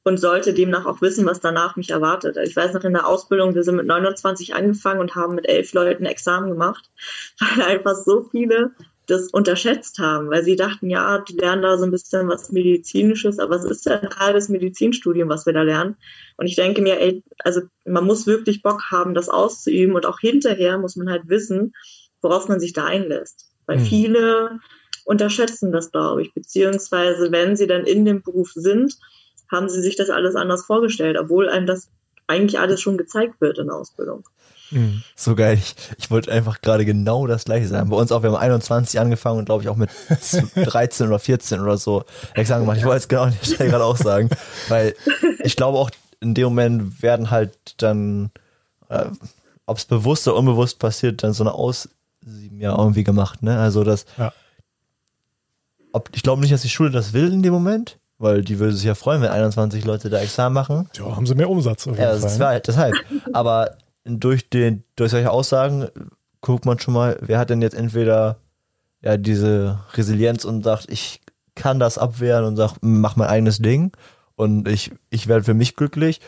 [0.02, 2.36] und sollte demnach auch wissen, was danach mich erwartet.
[2.42, 5.72] Ich weiß noch in der Ausbildung, wir sind mit 29 angefangen und haben mit elf
[5.72, 6.90] Leuten Examen gemacht,
[7.38, 8.72] weil einfach so viele
[9.06, 13.40] das unterschätzt haben, weil sie dachten, ja, die lernen da so ein bisschen was Medizinisches,
[13.40, 15.96] aber es ist ja ein halbes Medizinstudium, was wir da lernen.
[16.36, 20.20] Und ich denke mir, ey, also man muss wirklich Bock haben, das auszuüben und auch
[20.20, 21.74] hinterher muss man halt wissen,
[22.22, 23.50] worauf man sich da einlässt.
[23.66, 23.84] Weil mhm.
[23.84, 24.60] viele
[25.04, 28.96] unterschätzen das, glaube ich, beziehungsweise wenn sie dann in dem Beruf sind,
[29.50, 31.88] haben sie sich das alles anders vorgestellt, obwohl einem das
[32.26, 34.24] eigentlich alles schon gezeigt wird in der Ausbildung.
[34.70, 35.02] Mhm.
[35.16, 35.58] So geil.
[35.58, 37.90] Ich, ich wollte einfach gerade genau das gleiche sagen.
[37.90, 39.90] Bei uns auch, wir haben 21 angefangen und glaube ich auch mit
[40.54, 42.78] 13 oder 14 oder so Examen gemacht.
[42.78, 44.30] Ich wollte es genau an der Stelle gerade auch sagen.
[44.68, 44.94] Weil
[45.40, 48.30] ich glaube auch, in dem Moment werden halt dann,
[48.88, 49.06] äh,
[49.66, 53.42] ob es bewusst oder unbewusst passiert, dann so eine Aussieben ja irgendwie gemacht.
[53.42, 53.58] Ne?
[53.58, 54.32] Also das, ja.
[55.92, 58.74] Ob, ich glaube nicht, dass die Schule das will in dem Moment weil die würde
[58.74, 60.88] sich ja freuen, wenn 21 Leute da Examen machen.
[60.94, 61.86] Ja, haben sie mehr Umsatz.
[61.86, 62.56] Auf jeden ja, das Fall.
[62.56, 62.62] Ne?
[62.66, 62.94] deshalb.
[63.32, 65.88] Aber durch den, durch solche Aussagen
[66.42, 68.36] guckt man schon mal, wer hat denn jetzt entweder
[69.00, 71.22] ja diese Resilienz und sagt, ich
[71.54, 73.92] kann das abwehren und sagt, mach mein eigenes Ding
[74.36, 76.20] und ich, ich werde für mich glücklich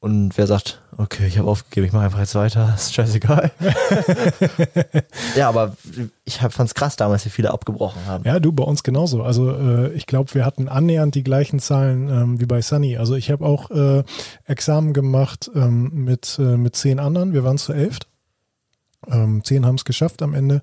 [0.00, 3.50] und wer sagt, okay, ich habe aufgegeben, ich mache einfach jetzt weiter, ist scheißegal.
[5.36, 5.76] ja, aber
[6.24, 8.24] ich fand es krass damals, wie viele abgebrochen haben.
[8.24, 9.22] Ja, du, bei uns genauso.
[9.24, 12.96] Also äh, ich glaube, wir hatten annähernd die gleichen Zahlen ähm, wie bei Sunny.
[12.96, 14.04] Also ich habe auch äh,
[14.44, 17.32] Examen gemacht ähm, mit, äh, mit zehn anderen.
[17.32, 17.98] Wir waren zu elf.
[19.06, 20.62] Ähm, zehn haben es geschafft am Ende.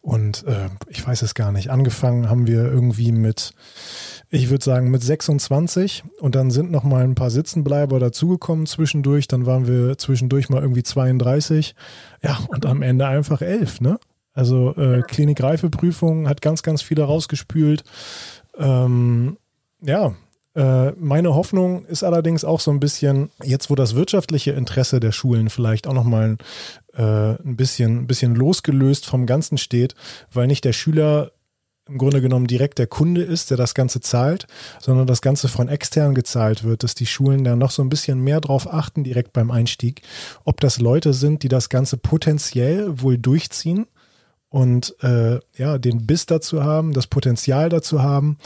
[0.00, 1.70] Und äh, ich weiß es gar nicht.
[1.70, 3.54] Angefangen haben wir irgendwie mit
[4.34, 9.28] ich würde sagen mit 26 und dann sind noch mal ein paar Sitzenbleiber dazugekommen zwischendurch.
[9.28, 11.74] Dann waren wir zwischendurch mal irgendwie 32.
[12.22, 14.00] Ja, und am Ende einfach elf, ne?
[14.32, 17.84] Also äh, Klinikreifeprüfung hat ganz, ganz viele rausgespült.
[18.56, 19.36] Ähm,
[19.82, 20.14] ja,
[20.54, 25.12] äh, meine Hoffnung ist allerdings auch so ein bisschen, jetzt wo das wirtschaftliche Interesse der
[25.12, 26.38] Schulen vielleicht auch nochmal
[26.94, 29.94] äh, ein bisschen, ein bisschen losgelöst vom Ganzen steht,
[30.32, 31.32] weil nicht der Schüler
[31.88, 34.46] im Grunde genommen direkt der Kunde ist, der das Ganze zahlt,
[34.80, 38.20] sondern das Ganze von extern gezahlt wird, dass die Schulen da noch so ein bisschen
[38.20, 40.02] mehr drauf achten, direkt beim Einstieg,
[40.44, 43.86] ob das Leute sind, die das Ganze potenziell wohl durchziehen
[44.48, 48.36] und äh, ja, den Biss dazu haben, das Potenzial dazu haben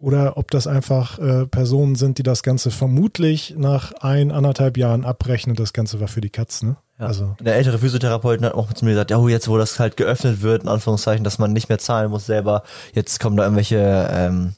[0.00, 5.04] oder ob das einfach äh, Personen sind, die das Ganze vermutlich nach ein, anderthalb Jahren
[5.04, 5.56] abrechnen.
[5.56, 6.76] Das Ganze war für die Katz, ne?
[6.98, 7.06] Ja.
[7.06, 7.36] Also.
[7.40, 10.42] Der ältere Physiotherapeut hat auch zu mir gesagt, ja, oh, jetzt wo das halt geöffnet
[10.42, 12.62] wird, in Anführungszeichen, dass man nicht mehr zahlen muss selber,
[12.94, 14.54] jetzt kommen da irgendwelche, ähm,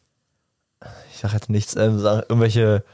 [1.13, 2.85] ich sag jetzt nichts, ähm, irgendwelche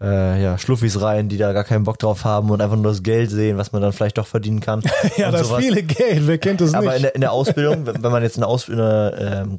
[0.00, 3.02] äh, ja, Schluffis rein, die da gar keinen Bock drauf haben und einfach nur das
[3.02, 4.82] Geld sehen, was man dann vielleicht doch verdienen kann.
[5.16, 5.64] ja, das sowas.
[5.64, 6.78] viele Geld, wer kennt das nicht?
[6.78, 9.58] Aber in der, in der Ausbildung, wenn man jetzt in der, Aus in der ähm,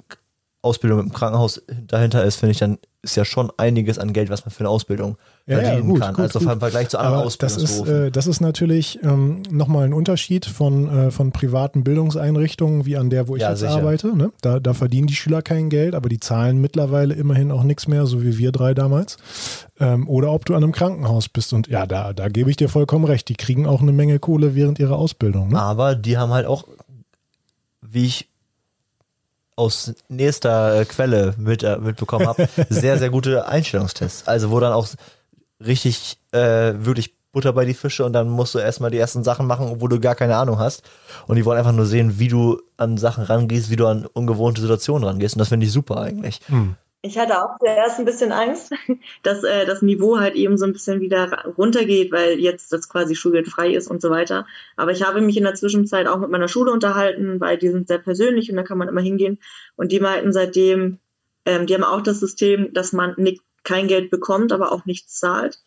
[0.62, 4.44] Ausbildung im Krankenhaus dahinter ist, finde ich, dann ist ja schon einiges an Geld, was
[4.44, 6.16] man für eine Ausbildung ja, verdienen ja, gut, kann.
[6.16, 6.52] Gut, also gut.
[6.52, 7.86] im Vergleich zu anderen Ausbildungsberufen.
[7.86, 12.86] Das ist, äh, das ist natürlich ähm, nochmal ein Unterschied von, äh, von privaten Bildungseinrichtungen,
[12.86, 13.72] wie an der, wo ich ja, jetzt sicher.
[13.72, 14.18] arbeite.
[14.18, 14.34] Ne?
[14.42, 18.06] Da, da verdienen die Schüler kein Geld, aber die zahlen mittlerweile immerhin auch nichts mehr,
[18.06, 19.16] so wie wir drei damals.
[19.80, 21.54] Ähm, oder ob du an einem Krankenhaus bist.
[21.54, 23.30] Und ja, da, da gebe ich dir vollkommen recht.
[23.30, 25.52] Die kriegen auch eine Menge Kohle während ihrer Ausbildung.
[25.52, 25.62] Ne?
[25.62, 26.66] Aber die haben halt auch,
[27.82, 28.30] wie ich
[29.60, 34.28] aus nächster äh, Quelle mit, äh, mitbekommen habe, sehr, sehr gute Einstellungstests.
[34.28, 34.88] Also wo dann auch
[35.64, 39.46] richtig äh, wirklich Butter bei die Fische und dann musst du erstmal die ersten Sachen
[39.46, 40.84] machen, obwohl du gar keine Ahnung hast.
[41.28, 44.62] Und die wollen einfach nur sehen, wie du an Sachen rangehst, wie du an ungewohnte
[44.62, 45.36] Situationen rangehst.
[45.36, 46.40] Und das finde ich super eigentlich.
[46.48, 46.76] Hm.
[47.02, 48.74] Ich hatte auch zuerst ein bisschen Angst,
[49.24, 53.16] dass äh, das Niveau halt eben so ein bisschen wieder runtergeht, weil jetzt das quasi
[53.16, 54.46] Schulgeld frei ist und so weiter.
[54.76, 57.88] Aber ich habe mich in der Zwischenzeit auch mit meiner Schule unterhalten, weil die sind
[57.88, 59.40] sehr persönlich und da kann man immer hingehen.
[59.78, 61.00] Und die meinten seitdem,
[61.46, 65.20] ähm, die haben auch das System, dass man nicht, kein Geld bekommt, aber auch nichts
[65.20, 65.60] zahlt.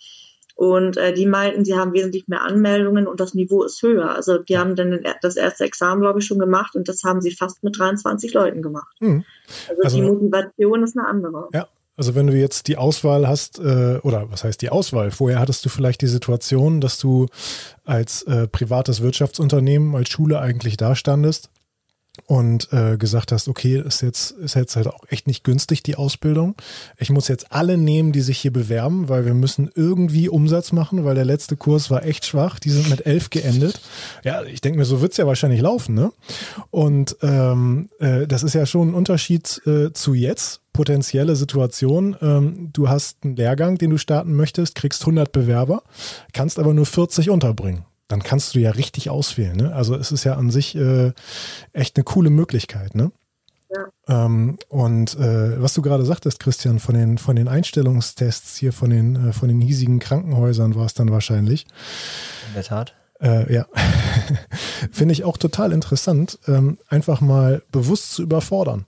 [0.55, 4.15] Und äh, die meinten, sie haben wesentlich mehr Anmeldungen und das Niveau ist höher.
[4.15, 7.33] Also die haben dann das erste Examen, glaube ich, schon gemacht und das haben sie
[7.33, 8.95] fast mit 23 Leuten gemacht.
[9.01, 9.25] Mhm.
[9.69, 11.49] Also, also, die Motivation ist eine andere.
[11.53, 11.69] Ja.
[11.95, 15.11] Also wenn du jetzt die Auswahl hast, äh, oder was heißt die Auswahl?
[15.11, 17.27] Vorher hattest du vielleicht die Situation, dass du
[17.85, 21.51] als äh, privates Wirtschaftsunternehmen, als Schule eigentlich dastandest
[22.33, 25.97] und äh, gesagt hast, okay, ist jetzt, ist jetzt halt auch echt nicht günstig, die
[25.97, 26.55] Ausbildung.
[26.97, 31.05] Ich muss jetzt alle nehmen, die sich hier bewerben, weil wir müssen irgendwie Umsatz machen,
[31.05, 32.59] weil der letzte Kurs war echt schwach.
[32.59, 33.83] Die sind mit elf geendet.
[34.25, 36.11] Ja, ich denke mir, so wird's ja wahrscheinlich laufen, ne?
[36.71, 40.63] Und ähm, äh, das ist ja schon ein Unterschied äh, zu jetzt.
[40.73, 42.17] Potenzielle Situation.
[42.23, 45.83] Ähm, du hast einen Lehrgang, den du starten möchtest, kriegst 100 Bewerber,
[46.33, 49.57] kannst aber nur 40 unterbringen dann kannst du ja richtig auswählen.
[49.57, 49.75] Ne?
[49.75, 51.13] Also es ist ja an sich äh,
[51.73, 52.95] echt eine coole Möglichkeit.
[52.95, 53.11] Ne?
[53.75, 54.27] Ja.
[54.27, 58.91] Ähm, und äh, was du gerade sagtest, Christian, von den, von den Einstellungstests hier, von
[58.91, 61.65] den, äh, von den hiesigen Krankenhäusern war es dann wahrscheinlich.
[62.49, 62.95] In der Tat.
[63.19, 63.67] Äh, ja,
[64.93, 68.85] finde ich auch total interessant, ähm, einfach mal bewusst zu überfordern,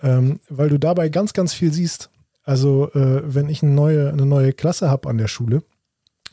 [0.00, 2.08] ähm, weil du dabei ganz, ganz viel siehst.
[2.44, 5.64] Also äh, wenn ich eine neue, eine neue Klasse habe an der Schule,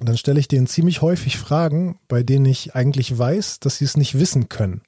[0.01, 3.85] und dann stelle ich denen ziemlich häufig Fragen, bei denen ich eigentlich weiß, dass sie
[3.85, 4.81] es nicht wissen können.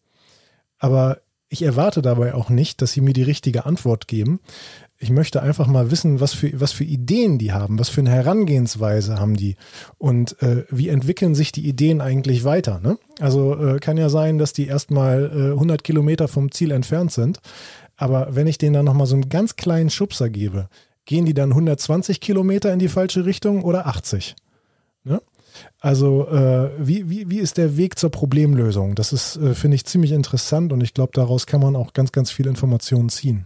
[0.79, 4.39] Aber ich erwarte dabei auch nicht, dass sie mir die richtige Antwort geben.
[4.97, 8.09] Ich möchte einfach mal wissen, was für, was für Ideen die haben, was für eine
[8.09, 9.55] Herangehensweise haben die
[9.99, 12.79] und äh, wie entwickeln sich die Ideen eigentlich weiter.
[12.79, 12.97] Ne?
[13.19, 17.37] Also äh, kann ja sein, dass die erstmal äh, 100 Kilometer vom Ziel entfernt sind.
[17.97, 20.69] Aber wenn ich denen dann nochmal so einen ganz kleinen Schubser gebe,
[21.05, 24.35] gehen die dann 120 Kilometer in die falsche Richtung oder 80?
[25.03, 25.21] Ne?
[25.79, 28.95] Also äh, wie, wie, wie ist der Weg zur Problemlösung?
[28.95, 32.11] Das ist, äh, finde ich, ziemlich interessant und ich glaube, daraus kann man auch ganz,
[32.11, 33.45] ganz viel Informationen ziehen.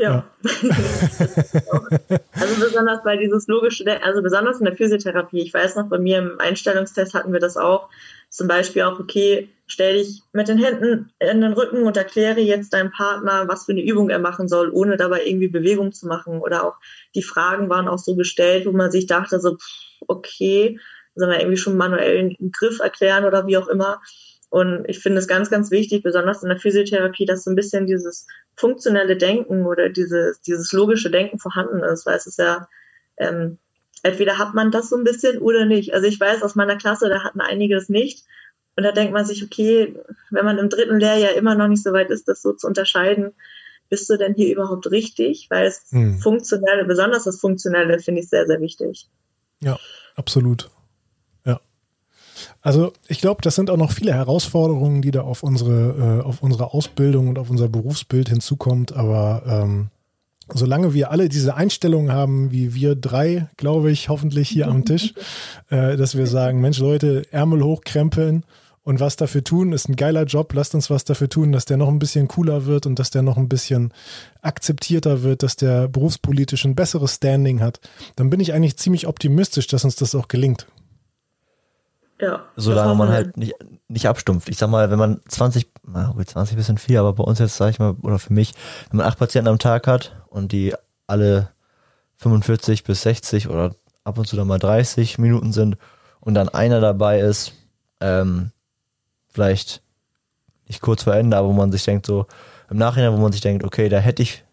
[0.00, 0.10] Ja.
[0.10, 0.24] ja.
[2.32, 5.42] also besonders bei dieses logische, also besonders in der Physiotherapie.
[5.42, 7.90] Ich weiß noch, bei mir im Einstellungstest hatten wir das auch.
[8.30, 12.72] Zum Beispiel auch, okay, stell dich mit den Händen in den Rücken und erkläre jetzt
[12.72, 16.40] deinem Partner, was für eine Übung er machen soll, ohne dabei irgendwie Bewegung zu machen.
[16.40, 16.76] Oder auch
[17.14, 19.58] die Fragen waren auch so gestellt, wo man sich dachte, so,
[20.06, 20.80] okay,
[21.14, 24.00] sondern irgendwie schon manuell einen Griff erklären oder wie auch immer.
[24.50, 27.86] Und ich finde es ganz, ganz wichtig, besonders in der Physiotherapie, dass so ein bisschen
[27.86, 32.68] dieses funktionelle Denken oder dieses, dieses logische Denken vorhanden ist, weil es ist ja,
[33.16, 33.58] ähm,
[34.02, 35.94] entweder hat man das so ein bisschen oder nicht.
[35.94, 38.24] Also ich weiß aus meiner Klasse, da hatten einige es nicht.
[38.76, 39.94] Und da denkt man sich, okay,
[40.30, 43.32] wenn man im dritten Lehrjahr immer noch nicht so weit ist, das so zu unterscheiden,
[43.88, 45.46] bist du denn hier überhaupt richtig?
[45.50, 46.18] Weil es hm.
[46.18, 49.08] funktionelle, besonders das Funktionelle, finde ich sehr, sehr wichtig.
[49.60, 49.78] Ja,
[50.16, 50.70] absolut.
[52.62, 56.42] Also ich glaube, das sind auch noch viele Herausforderungen, die da auf unsere, äh, auf
[56.42, 58.94] unsere Ausbildung und auf unser Berufsbild hinzukommt.
[58.94, 59.88] Aber ähm,
[60.52, 65.14] solange wir alle diese Einstellungen haben, wie wir drei, glaube ich, hoffentlich hier am Tisch,
[65.70, 68.44] äh, dass wir sagen, Mensch, Leute, Ärmel hochkrempeln
[68.82, 70.52] und was dafür tun, ist ein geiler Job.
[70.52, 73.22] Lasst uns was dafür tun, dass der noch ein bisschen cooler wird und dass der
[73.22, 73.92] noch ein bisschen
[74.42, 77.80] akzeptierter wird, dass der berufspolitisch ein besseres Standing hat.
[78.16, 80.66] Dann bin ich eigentlich ziemlich optimistisch, dass uns das auch gelingt.
[82.20, 82.44] Ja.
[82.56, 83.54] Solange man halt nicht,
[83.88, 84.48] nicht abstumpft.
[84.48, 87.70] Ich sag mal, wenn man 20, na, 20 bisschen viel, aber bei uns jetzt, sag
[87.70, 88.54] ich mal, oder für mich,
[88.90, 90.74] wenn man acht Patienten am Tag hat und die
[91.06, 91.50] alle
[92.18, 95.76] 45 bis 60 oder ab und zu dann mal 30 Minuten sind
[96.20, 97.52] und dann einer dabei ist,
[98.00, 98.50] ähm,
[99.28, 99.82] vielleicht
[100.66, 102.26] nicht kurz vor Ende, aber wo man sich denkt, so
[102.68, 104.44] im Nachhinein, wo man sich denkt, okay, da hätte ich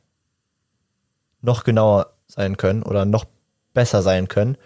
[1.42, 3.26] noch genauer sein können oder noch
[3.74, 4.58] besser sein können,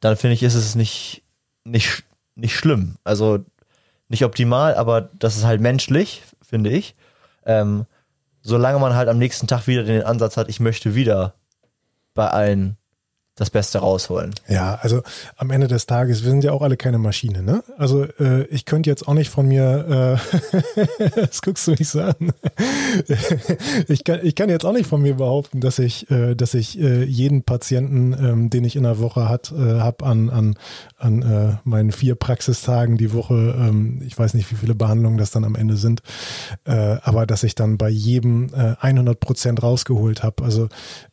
[0.00, 1.22] dann finde ich, ist es nicht,
[1.64, 2.04] nicht,
[2.40, 2.96] nicht schlimm.
[3.04, 3.44] Also
[4.08, 6.96] nicht optimal, aber das ist halt menschlich, finde ich.
[7.46, 7.86] Ähm,
[8.42, 11.34] solange man halt am nächsten Tag wieder den Ansatz hat, ich möchte wieder
[12.14, 12.76] bei allen
[13.36, 14.34] das Beste rausholen.
[14.48, 15.02] Ja, also
[15.36, 17.62] am Ende des Tages, wir sind ja auch alle keine Maschine, ne?
[17.78, 20.18] Also äh, ich könnte jetzt auch nicht von mir,
[21.00, 22.14] äh, das guckst du nicht so an.
[23.88, 26.78] ich, kann, ich kann jetzt auch nicht von mir behaupten, dass ich, äh, dass ich
[26.80, 30.58] äh, jeden Patienten, ähm, den ich in der Woche hat, äh, habe an, an,
[30.98, 35.30] an äh, meinen vier Praxistagen die Woche, ähm, ich weiß nicht, wie viele Behandlungen das
[35.30, 36.02] dann am Ende sind,
[36.64, 40.44] äh, aber dass ich dann bei jedem äh, 100 Prozent rausgeholt habe.
[40.44, 40.68] Also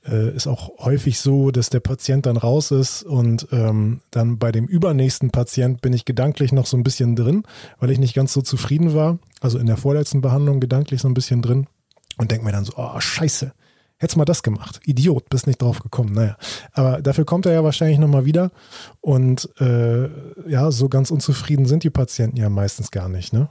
[0.07, 4.51] äh, ist auch häufig so, dass der Patient dann raus ist und ähm, dann bei
[4.51, 7.43] dem übernächsten Patient bin ich gedanklich noch so ein bisschen drin,
[7.79, 9.19] weil ich nicht ganz so zufrieden war.
[9.41, 11.67] Also in der vorletzten Behandlung gedanklich so ein bisschen drin
[12.17, 13.53] und denke mir dann so, oh scheiße,
[13.97, 14.79] hättest mal das gemacht.
[14.85, 16.13] Idiot, bist nicht drauf gekommen.
[16.13, 16.37] Naja,
[16.73, 18.51] aber dafür kommt er ja wahrscheinlich nochmal wieder
[19.01, 20.09] und äh,
[20.47, 23.49] ja, so ganz unzufrieden sind die Patienten ja meistens gar nicht, ne?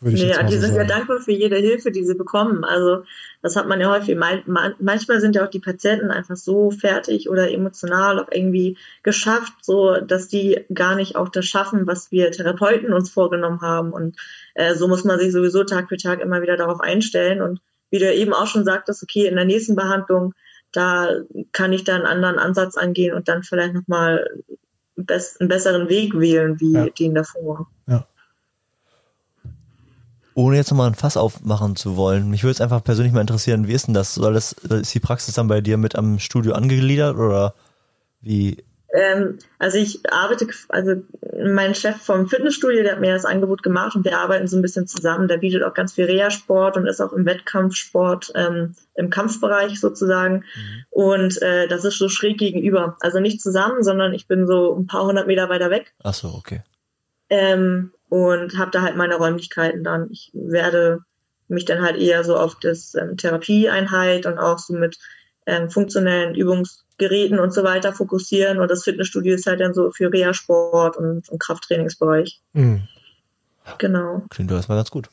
[0.00, 0.88] Würde ich nee, jetzt mal die so sind ja sagen.
[0.88, 2.64] dankbar für jede Hilfe, die sie bekommen.
[2.64, 3.04] Also
[3.42, 4.16] das hat man ja häufig.
[4.16, 8.76] Man, man, manchmal sind ja auch die Patienten einfach so fertig oder emotional auch irgendwie
[9.02, 13.92] geschafft, so dass die gar nicht auch das schaffen, was wir Therapeuten uns vorgenommen haben.
[13.92, 14.16] Und
[14.54, 17.40] äh, so muss man sich sowieso Tag für Tag immer wieder darauf einstellen.
[17.40, 20.34] Und wie du eben auch schon sagtest, okay, in der nächsten Behandlung,
[20.72, 21.08] da
[21.52, 24.28] kann ich da einen anderen Ansatz angehen und dann vielleicht nochmal
[24.96, 26.86] einen besseren Weg wählen, wie Ja.
[26.88, 27.68] den davor.
[27.86, 28.06] Ja.
[30.34, 33.68] Ohne jetzt nochmal ein Fass aufmachen zu wollen, mich würde es einfach persönlich mal interessieren,
[33.68, 34.14] wie ist denn das?
[34.14, 37.54] Soll das, ist die Praxis dann bei dir mit am Studio angegliedert oder
[38.20, 38.64] wie?
[38.94, 40.94] Ähm, also ich arbeite, also
[41.44, 44.62] mein Chef vom Fitnessstudio, der hat mir das Angebot gemacht und wir arbeiten so ein
[44.62, 45.26] bisschen zusammen.
[45.26, 50.44] Der bietet auch ganz viel Reha-Sport und ist auch im Wettkampfsport, ähm, im Kampfbereich sozusagen.
[50.90, 52.96] Und äh, das ist so schräg gegenüber.
[53.00, 55.92] Also nicht zusammen, sondern ich bin so ein paar hundert Meter weiter weg.
[56.02, 56.62] Ach so, okay.
[57.30, 60.08] Ähm, und habe da halt meine Räumlichkeiten dann.
[60.12, 61.00] Ich werde
[61.48, 65.00] mich dann halt eher so auf das ähm, Therapieeinheit und auch so mit
[65.46, 68.60] ähm, funktionellen Übungsgeräten und so weiter fokussieren.
[68.60, 72.40] Und das Fitnessstudio ist halt dann so für Reha-Sport und, und Krafttrainingsbereich.
[72.52, 72.86] Mhm.
[73.78, 74.22] Genau.
[74.30, 75.10] Klingt doch erstmal ganz gut.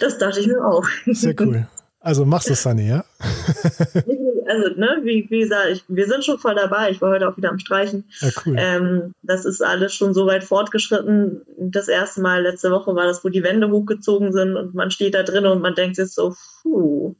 [0.00, 0.84] Das dachte ich mir auch.
[1.06, 1.68] Sehr cool.
[2.00, 3.04] Also machst du es, Sunny, ja?
[4.48, 6.90] Also, ne, wie, wie gesagt, ich, wir sind schon voll dabei.
[6.90, 8.04] Ich war heute auch wieder am Streichen.
[8.20, 8.56] Ja, cool.
[8.58, 11.42] Ähm, das ist alles schon so weit fortgeschritten.
[11.58, 15.14] Das erste Mal letzte Woche war das, wo die Wände hochgezogen sind und man steht
[15.14, 17.14] da drin und man denkt sich so, puh,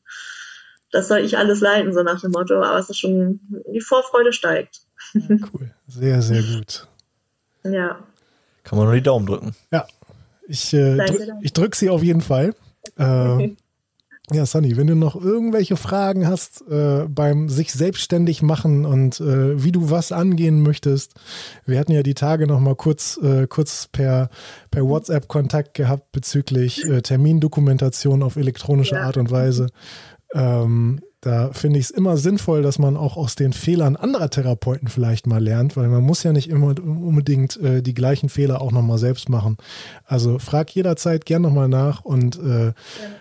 [0.91, 2.63] das soll ich alles leiten, so nach dem Motto.
[2.63, 3.41] Aber es ist schon,
[3.73, 4.81] die Vorfreude steigt.
[5.15, 5.71] Cool.
[5.87, 6.89] Sehr, sehr gut.
[7.65, 7.99] Ja.
[8.65, 9.55] Kann man nur die Daumen drücken.
[9.71, 9.87] Ja,
[10.49, 11.45] ich, äh, Danke, drück, danke.
[11.45, 12.55] ich drück sie auf jeden Fall.
[12.97, 13.55] Äh,
[14.33, 19.63] ja, Sunny, wenn du noch irgendwelche Fragen hast äh, beim sich selbstständig machen und äh,
[19.63, 21.15] wie du was angehen möchtest,
[21.65, 24.31] wir hatten ja die Tage noch mal kurz, äh, kurz per,
[24.73, 29.03] per WhatsApp Kontakt gehabt bezüglich äh, Termindokumentation auf elektronische Ja.
[29.03, 29.69] Art und Weise.
[30.35, 34.89] Ähm, da finde ich es immer sinnvoll, dass man auch aus den Fehlern anderer Therapeuten
[34.89, 38.71] vielleicht mal lernt, weil man muss ja nicht immer unbedingt äh, die gleichen Fehler auch
[38.71, 39.57] nochmal selbst machen.
[40.05, 42.73] Also frag jederzeit gern nochmal nach und äh,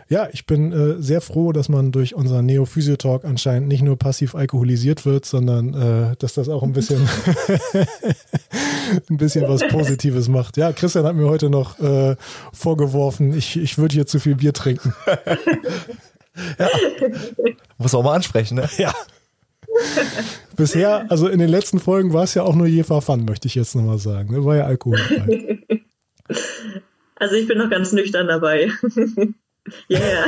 [0.07, 4.35] ja, ich bin äh, sehr froh, dass man durch unseren Neo-Physio-Talk anscheinend nicht nur passiv
[4.35, 7.01] alkoholisiert wird, sondern äh, dass das auch ein bisschen
[9.09, 10.57] ein bisschen was Positives macht.
[10.57, 12.15] Ja, Christian hat mir heute noch äh,
[12.53, 14.93] vorgeworfen, ich, ich würde hier zu viel Bier trinken.
[17.77, 18.69] Muss auch mal ansprechen, ne?
[18.77, 18.93] Ja.
[20.55, 23.55] Bisher, also in den letzten Folgen war es ja auch nur Jefa Fun, möchte ich
[23.55, 24.33] jetzt nochmal sagen.
[24.33, 24.45] Ne?
[24.45, 25.59] War ja alkoholfrei.
[27.17, 28.69] Also ich bin noch ganz nüchtern dabei.
[29.87, 30.25] Ja, ja.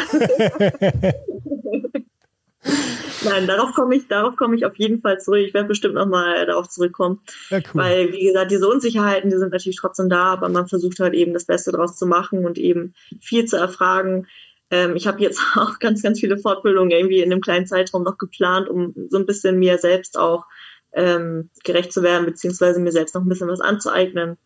[3.24, 5.42] Nein, darauf komme ich, darauf komme ich auf jeden Fall zurück.
[5.46, 7.20] Ich werde bestimmt nochmal darauf zurückkommen.
[7.50, 7.64] Ja, cool.
[7.74, 11.34] Weil, wie gesagt, diese Unsicherheiten, die sind natürlich trotzdem da, aber man versucht halt eben
[11.34, 14.28] das Beste draus zu machen und eben viel zu erfragen.
[14.72, 18.18] Ähm, ich habe jetzt auch ganz, ganz viele Fortbildungen irgendwie in einem kleinen Zeitraum noch
[18.18, 20.46] geplant, um so ein bisschen mir selbst auch
[20.94, 24.38] ähm, gerecht zu werden, beziehungsweise mir selbst noch ein bisschen was anzueignen.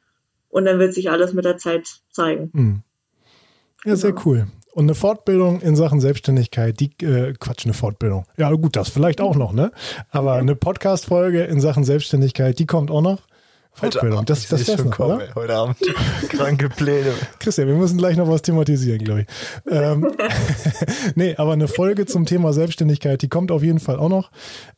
[0.49, 2.51] Und dann wird sich alles mit der Zeit zeigen.
[2.53, 2.83] Hm.
[3.85, 4.47] Ja, sehr cool.
[4.73, 8.25] Und eine Fortbildung in Sachen Selbstständigkeit, die, äh, Quatsch, eine Fortbildung.
[8.37, 9.71] Ja, gut, das vielleicht auch noch, ne?
[10.11, 13.21] Aber eine Podcast-Folge in Sachen Selbstständigkeit, die kommt auch noch.
[13.73, 15.21] Fortbildung, das, das wär's noch, oder?
[15.21, 15.77] ey, heute Abend.
[16.29, 17.13] Kranke Pläne.
[17.39, 19.27] Christian, wir müssen gleich noch was thematisieren, glaube ich.
[19.71, 20.11] Ähm,
[21.15, 24.31] nee, aber eine Folge zum Thema Selbstständigkeit, die kommt auf jeden Fall auch noch.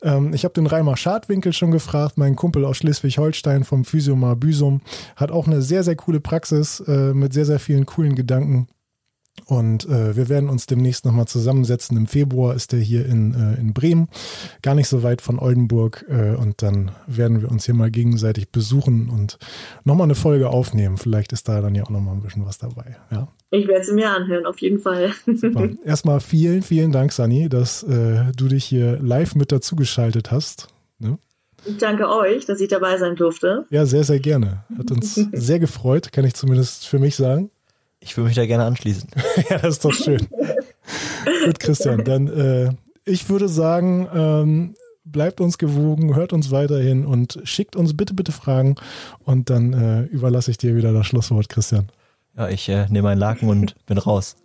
[0.04, 4.82] Ähm, ich habe den Reimer Schadwinkel schon gefragt, mein Kumpel aus Schleswig-Holstein vom Physiomar Büsum,
[5.16, 8.68] hat auch eine sehr, sehr coole Praxis äh, mit sehr, sehr vielen coolen Gedanken.
[9.46, 11.98] Und äh, wir werden uns demnächst nochmal zusammensetzen.
[11.98, 14.08] Im Februar ist er hier in, äh, in Bremen,
[14.62, 16.06] gar nicht so weit von Oldenburg.
[16.08, 19.38] Äh, und dann werden wir uns hier mal gegenseitig besuchen und
[19.84, 20.98] nochmal eine Folge aufnehmen.
[20.98, 22.96] Vielleicht ist da dann ja auch nochmal ein bisschen was dabei.
[23.12, 25.12] Ja, Ich werde sie mir anhören, auf jeden Fall.
[25.26, 25.68] super.
[25.84, 30.68] Erstmal vielen, vielen Dank, Sani, dass äh, du dich hier live mit dazugeschaltet hast.
[31.00, 31.18] Ne?
[31.66, 33.66] Ich danke euch, dass ich dabei sein durfte.
[33.72, 34.64] Ja, sehr, sehr gerne.
[34.78, 37.50] Hat uns sehr gefreut, kann ich zumindest für mich sagen.
[38.04, 39.10] Ich würde mich da gerne anschließen.
[39.50, 40.28] ja, das ist doch schön.
[41.46, 42.72] Gut, Christian, dann äh,
[43.06, 44.76] ich würde sagen, ähm,
[45.06, 48.76] bleibt uns gewogen, hört uns weiterhin und schickt uns bitte, bitte Fragen.
[49.24, 51.90] Und dann äh, überlasse ich dir wieder das Schlusswort, Christian.
[52.38, 54.36] Ja, ich äh, nehme einen Laken und bin raus.